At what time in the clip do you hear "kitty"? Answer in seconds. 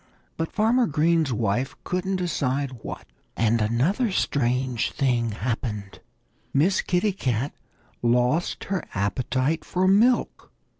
6.81-7.13